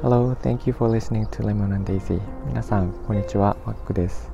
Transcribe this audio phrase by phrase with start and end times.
[0.00, 2.22] Hello, thank you for listening to Lemon and Daisy.
[2.46, 4.32] 皆さん、こんにちは、マックです。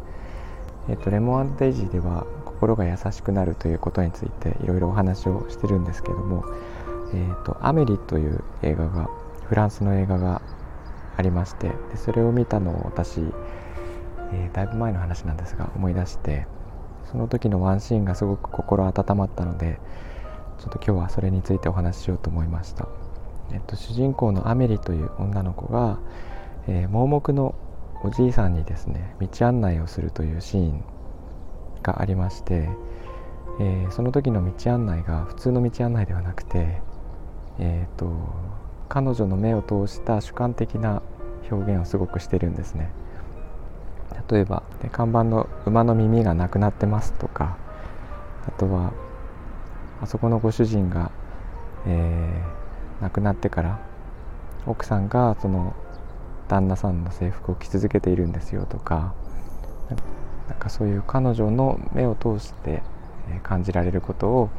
[0.89, 6.45] えっ、と、レモンデイジーでは心が優しくなるということについていろいろお話をしてるんですけども、
[7.13, 9.11] えっ、と、アメリという映画が、
[9.49, 10.41] フランスの映画が
[11.17, 13.23] ありまして、でそれを見たのを私、
[14.33, 16.47] えー、だいぶ前の話なんですが思い出して、
[17.11, 19.81] その時のワンシーンがすごく心温まったので、
[20.59, 22.89] ちょっと今日はそれについてお話ししようと思いました。
[23.53, 25.99] えっと、主人公のアメリという女の子が、
[26.67, 27.55] えー、盲目の
[28.03, 30.85] おじいさんにですね道案内をするというシーン
[31.83, 32.69] がありまして、
[33.61, 36.81] えー、その時の道案内が普通の道案内ではなくて、
[37.59, 38.11] えーと、
[38.89, 41.03] 彼女の目を通した主観的な
[41.51, 42.91] 表現をすごくしてるんですね
[44.31, 44.63] 例えば
[44.93, 47.57] 看板の「馬の耳がなくなってます」とか
[48.47, 48.93] あとは
[50.05, 51.11] あそこのご主人が、
[51.87, 52.65] えー
[53.01, 53.81] 亡くなってから
[54.67, 55.75] 奥さんがその
[56.49, 59.15] 旦那さんの制服を着続けているんですよとか
[60.49, 62.83] なんかそういう彼女の目を通して
[63.43, 64.51] 感じられることを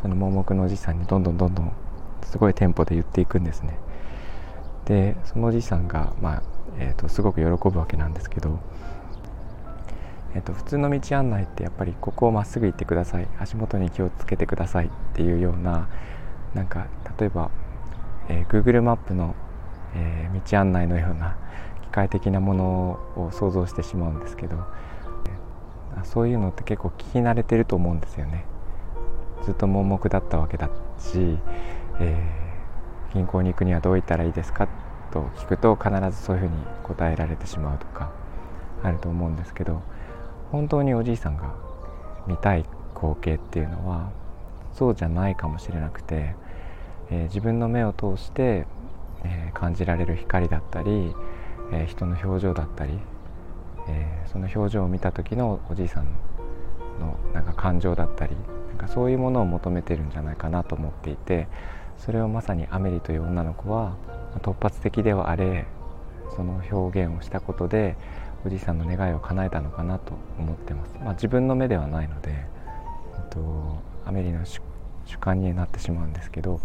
[0.00, 1.72] その盲目のおじさんにどんどんどんどん
[2.24, 3.78] すごいテンポで言っていくんですね。
[4.86, 6.42] でそのおじさんが、まあ
[6.78, 8.58] えーと、すごく喜ぶわけなんですけど、
[10.34, 13.28] えーと普通の道案内ってやっぱりここをまっすぐ行ってください。
[13.38, 15.88] 足元に気をつけてくださいっていうような
[16.54, 16.86] なんか
[17.18, 17.50] 例えば
[18.28, 19.34] えー、Google マップの、
[19.94, 21.36] えー、道案内のような
[21.82, 22.64] 機械的なもの
[23.16, 24.56] を想像してしまうんですけど、
[25.96, 28.46] えー、そういうのって結構聞き慣れてると思うんですよね。
[29.44, 31.38] ずっと盲目だったわけだし、
[32.00, 34.68] えー、銀行に行くにはどう行ったらいいですか
[35.12, 38.10] と聞くと必ずそういうふうに答えられてしまうとか
[38.82, 39.82] あると思うんですけど
[40.52, 41.54] 本当におじいさんが
[42.26, 42.64] 見たい
[42.94, 44.10] 光景っていうのは
[44.72, 46.34] そうじゃないかもしれなくて
[47.10, 48.66] えー、自分の目を通して、
[49.24, 51.14] えー、感じられる光だったり、
[51.72, 52.98] えー、人の表情だったり、
[53.88, 56.06] えその表情を見た時のおじいさん
[56.98, 58.34] のなんか感情だったり
[58.68, 61.48] なんかそういうものを求めてるんじゃないかなと思っていて
[61.98, 63.96] それをまさにアメリという女の子は
[64.40, 65.66] 突発的ではあれ
[66.34, 67.96] その表現をしたことで
[68.44, 70.94] おじいさんの願いを叶えたのかなと思ってます。
[71.02, 72.36] まあ、自分の目ではないので、え
[73.24, 74.60] っと、アメリの主
[75.18, 76.60] 観になってしまうんですけど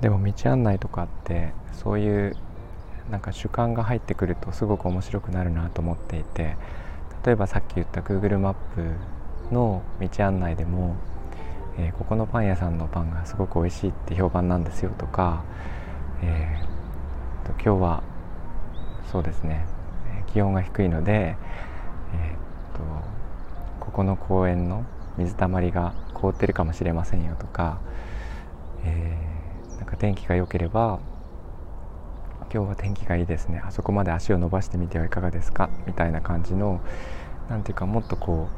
[0.00, 2.36] でも道案内とかってそういう
[3.10, 6.56] なんか主観が入ってくるとすごく面白くなるなと思っていて
[7.24, 10.96] 例えばさっき言った Google マップの道案内でも、
[11.78, 15.44] えー、ここのパン屋さんのパンがすごく美味しいって評判なんですよとか、
[16.22, 18.02] えー、と今日は
[19.10, 19.66] そうですね。
[20.32, 21.36] 気温が低いので、
[22.14, 22.82] えー、と
[23.80, 24.84] ここの公園の
[25.16, 27.80] 水たまりが凍ってるかもしれませんよとか、
[28.84, 29.28] えー
[29.88, 31.00] か天気が良ければ
[32.52, 33.62] 今日は天気がいいですね。
[33.64, 35.70] あそこまで足を伸ばしてみてはいかがですか？
[35.86, 36.82] みたいな感じの
[37.48, 38.48] 何ていうかもっとこ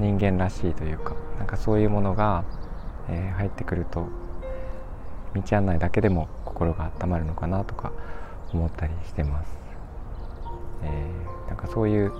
[0.00, 2.44] う人間らしいというかなんかそういうものが、
[3.08, 4.08] えー、入ってくると
[5.34, 7.92] 道案内だけでも心が温まるのかなとか
[8.52, 9.56] 思ったりしてます、
[10.82, 12.12] えー、なんかそういう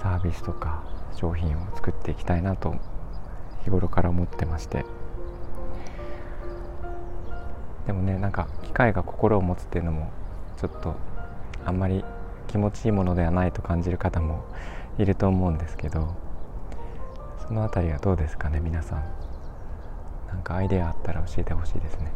[0.00, 2.74] サービスとか商品を作っていきたいなと
[3.64, 4.84] 日頃から思ってまして。
[7.86, 10.12] でもねなんか機械が心を持つっていうのも
[10.56, 10.94] ちょっと
[11.64, 12.04] あんまり
[12.46, 14.44] 気持ちいいものではないと感じる方も
[14.98, 16.14] いると思うんですけど
[17.46, 19.04] その辺りはどうですかね皆さん。
[20.28, 22.12] なんかアイデアあったら教えてほしいですね。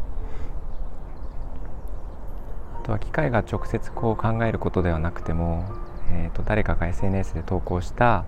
[2.85, 5.65] とは機械が直接こう考えることではなくても、
[6.13, 8.25] えー、と誰かが SNS で投稿した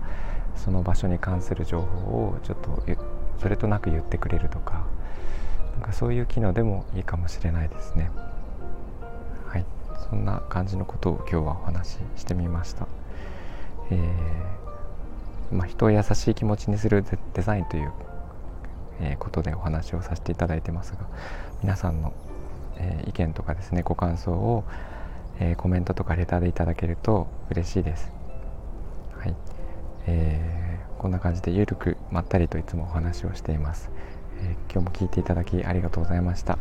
[0.55, 2.83] その場所に関する情報をちょっと
[3.39, 4.85] それとなく言ってくれるとか
[5.77, 8.09] なんかそういう機能でもいいかもしれないですね。
[9.45, 9.65] はい。
[10.09, 12.87] そんな感じのことを今日はお話ししてみました。
[13.91, 17.91] えー、まあ、人を優しい気持ちにするデザインという、
[19.01, 21.07] えー、ことでお話をさせていただいてますが
[21.61, 22.11] 皆さんの、
[22.77, 24.63] えー、意見とかですねご感想を、
[25.39, 28.11] えコメントとかレターでいただけると嬉しいです
[29.17, 29.35] はい、
[30.07, 33.91] えーこんな感じでゆるくまったりといつもお話をしています
[34.39, 36.59] えー、今日も聞いていただきありがとうございましたこ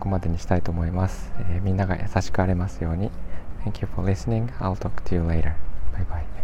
[0.00, 3.10] こまでにしたいと思います、えー、みんなが優しくあれますように
[3.64, 4.52] Thank you for listening.
[4.60, 5.56] I'll talk to you later.
[5.92, 6.35] Bye bye.